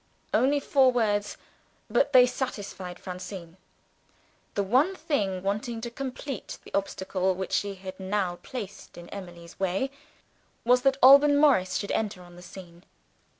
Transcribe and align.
Only 0.33 0.59
four 0.59 0.91
words 0.91 1.37
but 1.87 2.11
they 2.11 2.25
satisfied 2.25 2.97
Francine. 2.97 3.57
The 4.55 4.63
one 4.63 4.95
thing 4.95 5.43
wanting 5.43 5.79
to 5.81 5.91
complete 5.91 6.57
the 6.63 6.73
obstacle 6.73 7.35
which 7.35 7.51
she 7.51 7.75
had 7.75 7.99
now 7.99 8.37
placed 8.37 8.97
in 8.97 9.09
Emily's 9.09 9.59
way, 9.59 9.91
was 10.65 10.81
that 10.81 10.97
Alban 11.03 11.37
Morris 11.37 11.75
should 11.75 11.91
enter 11.91 12.23
on 12.23 12.35
the 12.35 12.41
scene. 12.41 12.83